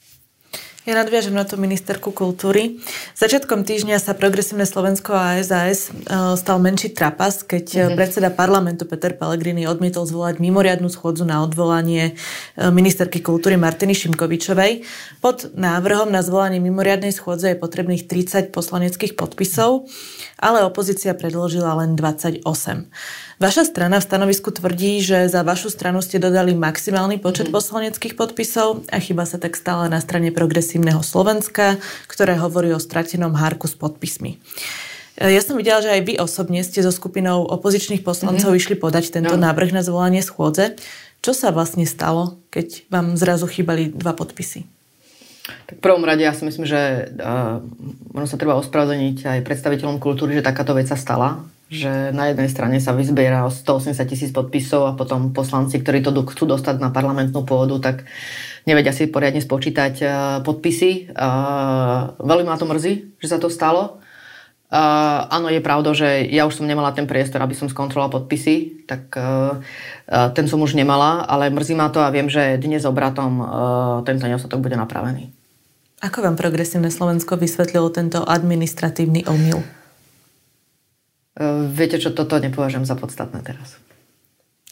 [0.83, 2.83] Ja nadviažem na tú ministerku kultúry.
[3.15, 7.95] Začiatkom týždňa sa Progresívne Slovensko a SAS e, stal menší trapas, keď mm-hmm.
[7.95, 14.83] predseda parlamentu Peter Pellegrini odmietol zvolať mimoriadnu schôdzu na odvolanie e, ministerky kultúry Martiny Šimkovičovej.
[15.23, 19.87] Pod návrhom na zvolanie mimoriadnej schôdze je potrebných 30 poslaneckých podpisov,
[20.35, 22.43] ale opozícia predložila len 28.
[23.41, 27.53] Vaša strana v stanovisku tvrdí, že za vašu stranu ste dodali maximálny počet mm.
[27.53, 33.33] poslaneckých podpisov a chyba sa tak stala na strane progresívneho Slovenska, ktoré hovorí o stratenom
[33.33, 34.37] hárku s podpismi.
[35.17, 38.61] Ja som videla, že aj vy osobne ste so skupinou opozičných poslancov mm-hmm.
[38.65, 39.45] išli podať tento no.
[39.45, 40.77] návrh na zvolanie schôdze.
[41.21, 44.65] Čo sa vlastne stalo, keď vám zrazu chýbali dva podpisy?
[45.69, 47.61] Tak v prvom rade ja si myslím, že uh,
[48.13, 52.45] možno sa treba ospravedlniť aj predstaviteľom kultúry, že takáto vec sa stala že na jednej
[52.47, 57.41] strane sa vyzbiera 180 tisíc podpisov a potom poslanci, ktorí to chcú dostať na parlamentnú
[57.41, 58.05] pôdu, tak
[58.69, 60.11] nevedia si poriadne spočítať uh,
[60.45, 61.09] podpisy.
[61.09, 63.97] Uh, veľmi ma to mrzí, že sa to stalo.
[64.69, 68.85] Uh, áno, je pravda, že ja už som nemala ten priestor, aby som skontrolovala podpisy,
[68.89, 69.09] tak
[70.09, 73.41] ten som už nemala, ale mrzí ma to a viem, že dnes obratom
[74.01, 75.29] tento nedostatok bude napravený.
[76.03, 79.82] Ako vám Progresívne Slovensko vysvetlilo tento administratívny omyl?
[81.33, 83.81] Uh, viete čo, toto nepovažujem za podstatné teraz.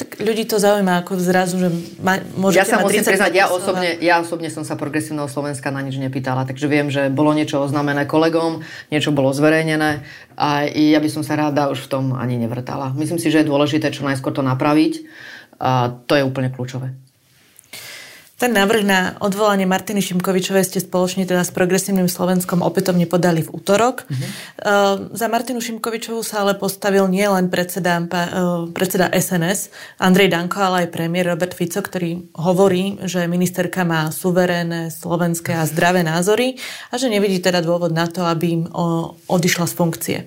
[0.01, 1.69] Tak ľudí to zaujíma ako zrazu, že
[2.01, 5.77] ma, môžete Ja sa musím priznať, ja osobne, ja osobne som sa progresívneho Slovenska na
[5.85, 10.01] nič nepýtala, takže viem, že bolo niečo oznámené kolegom, niečo bolo zverejnené
[10.33, 12.97] a ja by som sa ráda už v tom ani nevrtala.
[12.97, 15.05] Myslím si, že je dôležité čo najskôr to napraviť
[15.61, 16.97] a to je úplne kľúčové.
[18.41, 23.53] Ten návrh na odvolanie Martiny Šimkovičovej ste spoločne teda s Progresívnym Slovenskom opätovne podali v
[23.53, 24.09] útorok.
[24.09, 24.17] Uh-huh.
[24.17, 29.69] Uh, za Martinu Šimkovičovú sa ale postavil nielen predseda, uh, predseda SNS
[30.01, 35.69] Andrej Danko, ale aj premiér Robert Fico, ktorý hovorí, že ministerka má suverénne, slovenské a
[35.69, 36.57] zdravé názory
[36.89, 40.17] a že nevidí teda dôvod na to, aby im uh, odišla z funkcie.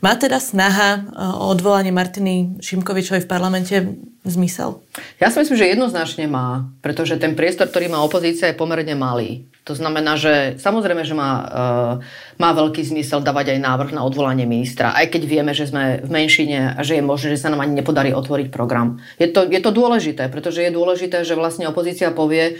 [0.00, 3.76] Má teda snaha uh, o odvolanie Martiny Šimkovičovej v parlamente
[4.26, 4.82] zmysel?
[5.22, 9.46] Ja si myslím, že jednoznačne má, pretože ten priestor, ktorý má opozícia, je pomerne malý.
[9.68, 11.92] To znamená, že samozrejme, že má, uh,
[12.40, 16.08] má veľký zmysel dávať aj návrh na odvolanie ministra, aj keď vieme, že sme v
[16.08, 18.96] menšine a že je možné, že sa nám ani nepodarí otvoriť program.
[19.20, 22.56] Je to, je to dôležité, pretože je dôležité, že vlastne opozícia povie,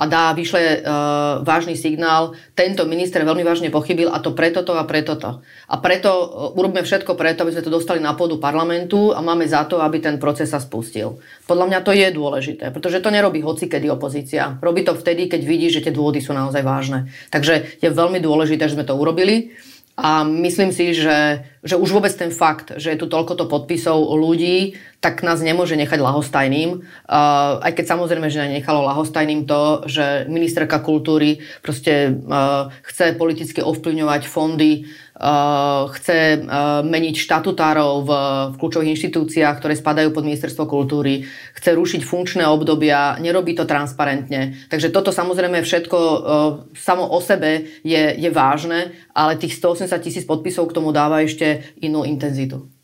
[0.00, 4.72] a dá, vyšle uh, vážny signál, tento minister veľmi vážne pochybil a to preto to
[4.72, 5.44] a preto to.
[5.44, 9.44] A preto uh, urobme všetko preto, aby sme to dostali na pôdu parlamentu a máme
[9.44, 11.20] za to, aby ten proces sa spustil.
[11.44, 14.56] Podľa mňa to je dôležité, pretože to nerobí hoci kedy opozícia.
[14.64, 17.12] Robí to vtedy, keď vidí, že tie dôvody sú naozaj vážne.
[17.28, 19.52] Takže je veľmi dôležité, že sme to urobili.
[20.00, 24.80] A myslím si, že, že už vôbec ten fakt, že je tu toľkoto podpisov ľudí,
[25.00, 26.80] tak nás nemôže nechať lahostajným.
[27.04, 33.60] Uh, aj keď samozrejme, že nechalo lahostajným to, že ministerka kultúry proste uh, chce politicky
[33.60, 34.88] ovplyvňovať fondy
[35.92, 36.40] chce eh,
[36.80, 38.10] meniť štatutárov v,
[38.50, 44.56] v kľúčových inštitúciách, ktoré spadajú pod ministerstvo kultúry, chce rušiť funkčné obdobia, nerobí to transparentne.
[44.72, 46.18] Takže toto samozrejme všetko uh,
[46.72, 51.76] samo o sebe je, je vážne, ale tých 180 tisíc podpisov k tomu dáva ešte
[51.84, 52.79] inú intenzitu.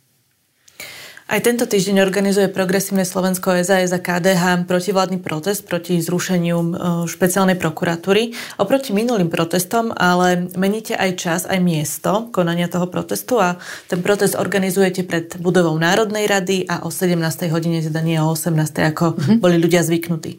[1.27, 6.67] Aj tento týždeň organizuje Progresívne Slovensko SAS a KDH protivládny protest proti zrušeniu e,
[7.11, 8.31] špeciálnej prokuratúry.
[8.63, 13.59] Oproti minulým protestom ale meníte aj čas, aj miesto konania toho protestu a
[13.91, 17.19] ten protest organizujete pred budovou Národnej rady a o 17.
[17.51, 18.95] hodine, teda nie o 18.
[18.95, 19.43] ako mm-hmm.
[19.43, 20.39] boli ľudia zvyknutí.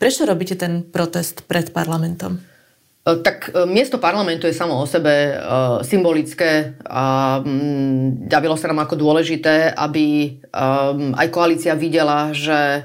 [0.00, 2.51] Prečo robíte ten protest pred parlamentom?
[3.02, 8.70] E, tak e, miesto parlamentu je samo o sebe uh, symbolické a um, javilo sa
[8.70, 10.38] nám ako dôležité, aby
[11.16, 12.84] aj koalícia videla, že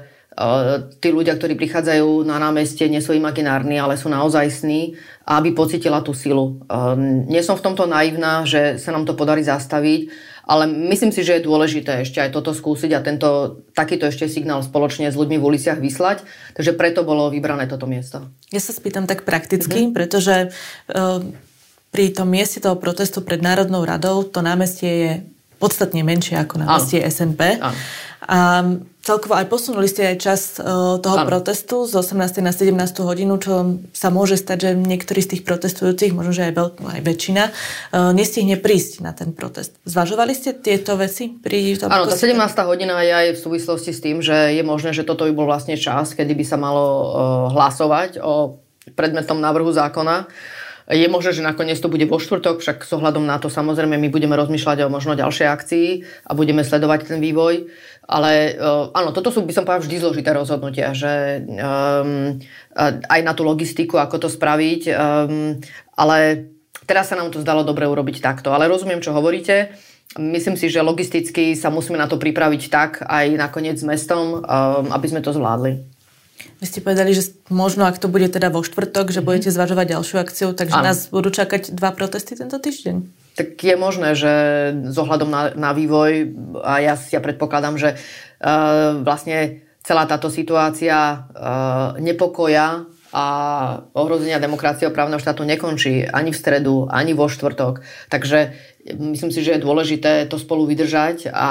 [1.02, 4.94] tí ľudia, ktorí prichádzajú na námestie, nie sú imaginárni, ale sú naozaj sní
[5.26, 6.62] a aby pocitila tú silu.
[7.26, 10.08] Nie som v tomto naivná, že sa nám to podarí zastaviť,
[10.48, 14.64] ale myslím si, že je dôležité ešte aj toto skúsiť a tento, takýto ešte signál
[14.64, 16.24] spoločne s ľuďmi v uliciach vyslať.
[16.56, 18.24] Takže preto bolo vybrané toto miesto.
[18.48, 19.94] Ja sa spýtam tak prakticky, mm-hmm.
[19.94, 21.20] pretože uh,
[21.92, 25.12] pri tom mieste toho protestu pred Národnou radou to námestie je
[25.60, 27.60] podstatne menšie ako námestie SNP.
[27.60, 27.76] Áno.
[28.28, 28.60] A
[29.00, 31.28] celkovo aj posunuli ste aj čas uh, toho ano.
[31.32, 32.44] protestu z 18.
[32.44, 32.76] na 17.
[33.00, 37.00] hodinu, čo sa môže stať, že niektorí z tých protestujúcich, možno že aj, veľ, aj
[37.08, 39.80] väčšina, uh, nestihne prísť na ten protest.
[39.88, 42.36] Zvažovali ste tieto veci pri tom Áno, tá 17.
[42.68, 45.80] hodina je aj v súvislosti s tým, že je možné, že toto by bol vlastne
[45.80, 47.08] čas, kedy by sa malo uh,
[47.56, 48.60] hlasovať o
[48.92, 50.28] predmetom návrhu zákona.
[50.88, 54.08] Je možné, že nakoniec to bude vo štvrtok, však s ohľadom na to samozrejme my
[54.08, 55.88] budeme rozmýšľať o možno ďalšej akcii
[56.24, 57.68] a budeme sledovať ten vývoj.
[58.08, 62.40] Ale uh, áno, toto sú, by som povedal, vždy zložité rozhodnutia, že um,
[63.04, 65.60] aj na tú logistiku, ako to spraviť, um,
[65.92, 66.48] ale
[66.88, 68.56] teraz sa nám to zdalo dobre urobiť takto.
[68.56, 69.76] Ale rozumiem, čo hovoríte.
[70.16, 74.88] Myslím si, že logisticky sa musíme na to pripraviť tak aj nakoniec s mestom, um,
[74.88, 75.87] aby sme to zvládli.
[76.58, 79.26] Vy ste povedali, že možno, ak to bude teda vo štvrtok, že mm-hmm.
[79.26, 80.86] budete zvažovať ďalšiu akciu, takže ano.
[80.90, 84.32] nás budú čakať dva protesty tento týždeň tak je možné, že
[84.90, 90.98] s ohľadom na, na vývoj, a ja, ja predpokladám, že uh, vlastne celá táto situácia
[90.98, 93.24] uh, nepokoja a
[93.94, 97.80] ohrozenia demokracie a právneho štátu nekončí ani v stredu, ani vo štvrtok.
[98.10, 98.52] Takže
[98.98, 101.48] myslím si, že je dôležité to spolu vydržať a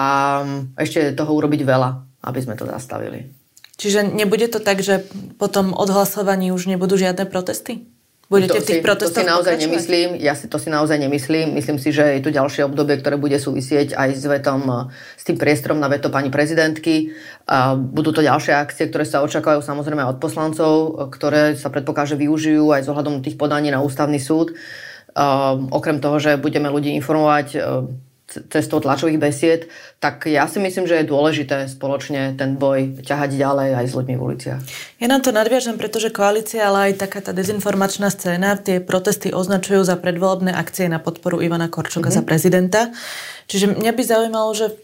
[0.77, 1.89] ešte toho urobiť veľa,
[2.27, 3.36] aby sme to zastavili.
[3.77, 5.05] Čiže nebude to tak, že
[5.37, 7.85] potom odhlasovaní už nebudú žiadne protesty?
[8.27, 10.99] Budete to v tých si, protestoch To si naozaj nemyslím, ja si to si naozaj
[10.99, 11.55] nemyslím.
[11.55, 15.39] Myslím si, že je tu ďalšie obdobie, ktoré bude súvisieť aj s vetom, s tým
[15.39, 17.15] priestorom na veto pani prezidentky.
[17.47, 22.75] A budú to ďalšie akcie, ktoré sa očakávajú samozrejme od poslancov, ktoré sa predpokáže využijú
[22.75, 24.51] aj z ohľadom tých podaní na ústavný súd.
[25.15, 27.95] Um, okrem toho, že budeme ľudí informovať um,
[28.27, 29.61] cestou tlačových besied,
[30.03, 34.15] tak ja si myslím, že je dôležité spoločne ten boj ťahať ďalej aj s ľuďmi
[34.19, 34.61] v uliciach.
[34.99, 39.87] Ja nám to nadviažem, pretože koalícia, ale aj taká tá dezinformačná scéna tie protesty označujú
[39.87, 42.19] za predvolebné akcie na podporu Ivana Korčoka mm-hmm.
[42.19, 42.81] za prezidenta.
[43.47, 44.75] Čiže mňa by zaujímalo, že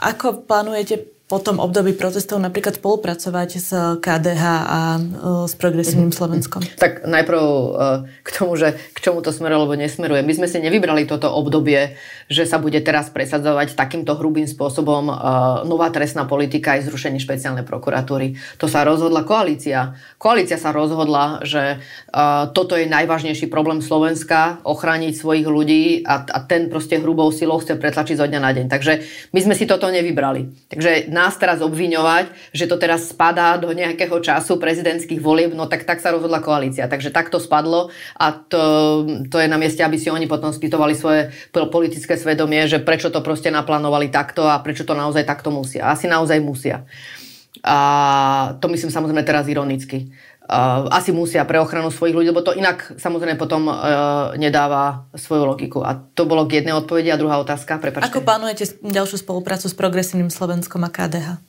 [0.00, 5.00] ako plánujete po tom období protestov napríklad spolupracovať s KDH a e,
[5.50, 6.18] s Progresívnym mhm.
[6.22, 6.62] Slovenskom?
[6.78, 7.66] Tak najprv e,
[8.22, 10.22] k tomu, že k čomu to smeruje alebo nesmeruje.
[10.22, 11.98] My sme si nevybrali toto obdobie,
[12.30, 15.14] že sa bude teraz presadzovať takýmto hrubým spôsobom e,
[15.66, 18.38] nová trestná politika aj zrušenie špeciálnej prokuratúry.
[18.62, 19.98] To sa rozhodla koalícia.
[20.22, 21.82] Koalícia sa rozhodla, že
[22.54, 27.76] toto je najvážnejší problém Slovenska, ochrániť svojich ľudí a, a ten proste hrubou silou chce
[27.76, 28.66] pretlačiť zo dňa na deň.
[28.70, 28.92] Takže
[29.34, 30.70] my sme si toto nevybrali.
[30.72, 35.88] Takže nás teraz obviňovať, že to teraz spadá do nejakého času prezidentských volieb, no tak
[35.88, 36.84] tak sa rozhodla koalícia.
[36.84, 37.88] Takže tak to spadlo
[38.20, 38.60] a to,
[39.32, 41.32] to je na mieste, aby si oni potom spýtovali svoje
[41.72, 45.88] politické svedomie, že prečo to proste naplánovali takto a prečo to naozaj takto musia.
[45.88, 46.84] Asi naozaj musia.
[47.64, 47.78] A
[48.60, 50.12] to myslím samozrejme teraz ironicky.
[50.46, 55.42] Uh, asi musia pre ochranu svojich ľudí, lebo to inak samozrejme potom uh, nedáva svoju
[55.42, 55.82] logiku.
[55.82, 57.82] A to bolo k jednej odpovedi a druhá otázka.
[57.82, 58.06] Prepačte.
[58.06, 61.42] Ako plánujete ďalšiu spoluprácu s Progresívnym Slovenskom a KDH?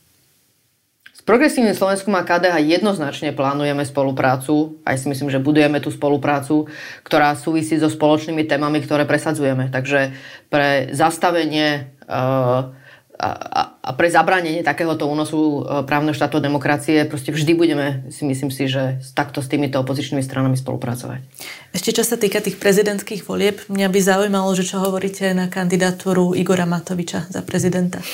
[1.14, 4.82] S Progresívnym Slovenskom a KDH jednoznačne plánujeme spoluprácu.
[4.82, 6.66] Aj si myslím, že budujeme tú spoluprácu,
[7.06, 9.70] ktorá súvisí so spoločnými témami, ktoré presadzujeme.
[9.70, 10.18] Takže
[10.50, 12.74] pre zastavenie uh,
[13.18, 18.54] a, a pre zabránenie takéhoto únosu e, právneho štátu demokracie proste vždy budeme, si myslím
[18.54, 21.26] si, že takto s týmito opozičnými stranami spolupracovať.
[21.74, 26.38] Ešte čo sa týka tých prezidentských volieb, mňa by zaujímalo, že čo hovoríte na kandidatúru
[26.38, 28.06] Igora Matoviča za prezidenta.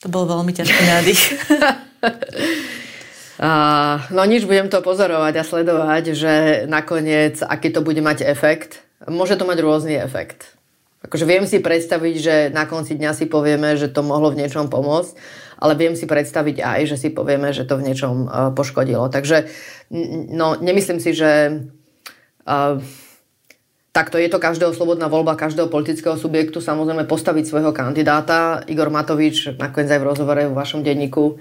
[0.00, 1.22] To bol veľmi ťažký nádych.
[3.34, 6.34] Uh, no nič, budem to pozorovať a sledovať, že
[6.70, 8.86] nakoniec, aký to bude mať efekt.
[9.10, 10.54] Môže to mať rôzny efekt.
[11.02, 14.70] Akože viem si predstaviť, že na konci dňa si povieme, že to mohlo v niečom
[14.70, 15.12] pomôcť,
[15.58, 19.10] ale viem si predstaviť aj, že si povieme, že to v niečom uh, poškodilo.
[19.10, 19.50] Takže
[20.30, 21.30] no, nemyslím si, že
[22.46, 22.78] uh,
[23.90, 28.62] takto je to každého slobodná voľba každého politického subjektu samozrejme postaviť svojho kandidáta.
[28.70, 31.36] Igor Matovič nakoniec aj v rozhovore v vašom denníku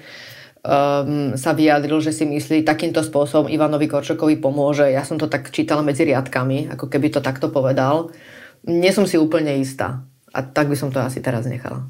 [0.63, 4.88] um, sa vyjadril, že si myslí, takýmto spôsobom Ivanovi Korčokovi pomôže.
[4.89, 8.10] Ja som to tak čítala medzi riadkami, ako keby to takto povedal.
[8.63, 10.08] Nie som si úplne istá.
[10.34, 11.86] A tak by som to asi teraz nechala.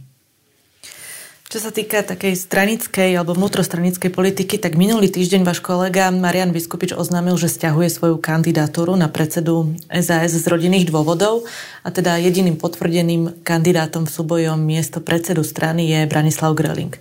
[1.52, 6.98] Čo sa týka takej stranickej alebo vnútrostranickej politiky, tak minulý týždeň váš kolega Marian Vyskupič
[6.98, 11.46] oznámil, že stiahuje svoju kandidatúru na predsedu SAS z rodinných dôvodov
[11.86, 16.98] a teda jediným potvrdeným kandidátom v súbojom miesto predsedu strany je Branislav Greling.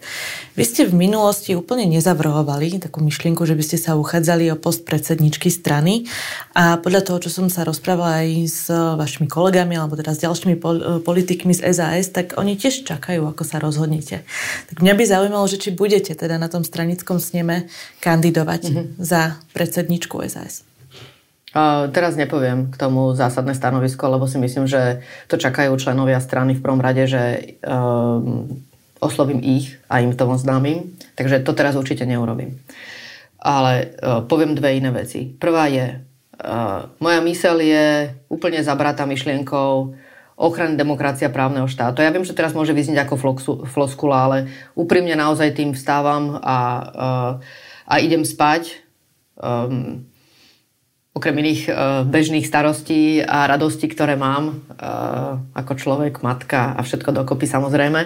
[0.53, 4.85] Vy ste v minulosti úplne nezavrhovali takú myšlienku, že by ste sa uchádzali o post
[4.85, 6.05] predsedničky strany
[6.53, 10.61] a podľa toho, čo som sa rozprávala aj s vašimi kolegami alebo teda s ďalšími
[11.09, 14.29] politikmi z SAS, tak oni tiež čakajú, ako sa rozhodnete.
[14.72, 17.68] Tak mňa by zaujímalo, že či budete teda na tom stranickom sneme
[18.01, 18.86] kandidovať mm-hmm.
[19.01, 20.64] za predsedničku SAS.
[21.53, 26.57] Uh, teraz nepoviem k tomu zásadné stanovisko, lebo si myslím, že to čakajú členovia strany
[26.57, 28.24] v prvom rade, že uh,
[29.05, 30.97] oslovím ich a im to známym.
[31.12, 32.57] Takže to teraz určite neurobím.
[33.36, 35.28] Ale uh, poviem dve iné veci.
[35.28, 37.86] Prvá je, uh, moja myseľ je
[38.32, 39.93] úplne zabratá myšlienkou
[40.43, 42.03] ochrany demokracia právneho štátu.
[42.03, 43.14] Ja viem, že teraz môže vyzniť ako
[43.62, 44.38] floskula, ale
[44.74, 46.59] úprimne naozaj tým vstávam a, a,
[47.86, 48.82] a idem spať.
[49.38, 50.11] Um,
[51.14, 57.22] okrem iných uh, bežných starostí a radostí, ktoré mám uh, ako človek, matka a všetko
[57.22, 58.01] dokopy samozrejme.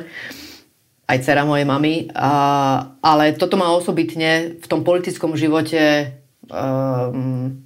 [1.06, 2.12] Aj dcera mojej mamy.
[2.12, 6.12] Uh, ale toto má osobitne v tom politickom živote
[6.52, 7.64] um,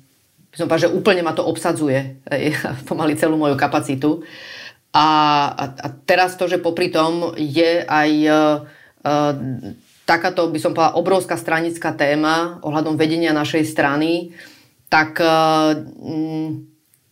[0.51, 2.27] by som povedal, že úplne ma to obsadzuje
[2.91, 4.21] pomaly celú moju kapacitu.
[4.21, 4.60] A,
[4.91, 5.09] a,
[5.55, 9.33] a teraz to, že popri tom je aj uh,
[10.03, 14.35] takáto, by som povedala, obrovská stranická téma ohľadom vedenia našej strany,
[14.91, 15.79] tak uh,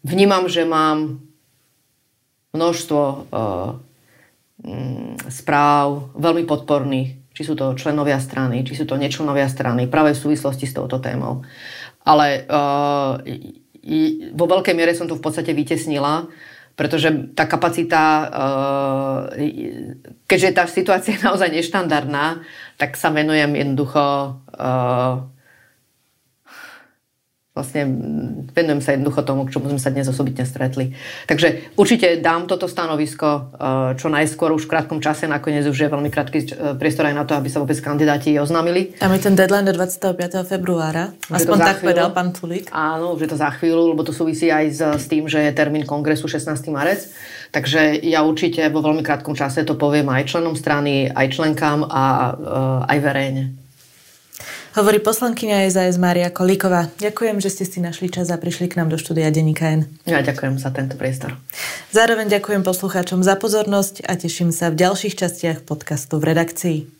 [0.02, 1.22] vnímam, že mám
[2.50, 3.78] množstvo uh,
[5.30, 10.22] správ veľmi podporných, či sú to členovia strany, či sú to nečlenovia strany, práve v
[10.26, 11.46] súvislosti s touto témou.
[12.02, 13.22] Ale uh,
[14.34, 16.26] vo veľkej miere som to v podstate vytesnila
[16.78, 18.30] pretože tá kapacita,
[19.34, 19.98] eh,
[20.30, 22.46] keďže tá situácia je naozaj neštandardná,
[22.78, 25.14] tak sa venujem jednoducho eh,
[27.58, 27.82] vlastne
[28.54, 30.94] venujem sa jednoducho tomu, k čomu sme sa dnes osobitne stretli.
[31.26, 35.90] Takže určite dám toto stanovisko eh, čo najskôr už v krátkom čase, nakoniec už je
[35.90, 36.46] veľmi krátky eh,
[36.78, 38.94] priestor aj na to, aby sa vôbec kandidáti oznámili.
[39.02, 40.46] Tam je ten deadline do 25.
[40.46, 41.10] februára.
[41.26, 42.70] Aspoň tak povedal pán Tulík.
[42.70, 45.50] Áno, už je to za chvíľu, lebo to súvisí aj s, s tým, že je
[45.50, 46.54] termín kongresu 16.
[46.70, 47.10] marec.
[47.50, 52.04] Takže ja určite vo veľmi krátkom čase to poviem aj členom strany, aj členkám a
[52.04, 53.57] uh, aj verejne.
[54.76, 56.92] Hovorí poslankyňa SAS Mária Kolíková.
[57.00, 59.88] Ďakujem, že ste si našli čas a prišli k nám do štúdia Denníka N.
[60.04, 61.40] Ja ďakujem za tento priestor.
[61.88, 66.97] Zároveň ďakujem poslucháčom za pozornosť a teším sa v ďalších častiach podcastu v redakcii.